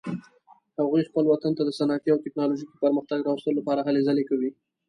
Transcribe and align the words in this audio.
هغوی 0.79 1.07
خپل 1.09 1.23
وطن 1.27 1.51
ته 1.57 1.63
د 1.65 1.69
صنعتي 1.79 2.09
او 2.11 2.19
تکنالوژیکي 2.25 2.75
پرمختګ 2.83 3.17
راوستلو 3.21 3.57
لپاره 3.59 3.81
هلې 3.87 4.01
ځلې 4.07 4.23
کوي 4.29 4.49